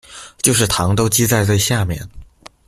[0.41, 2.01] 就是糖都積在最下面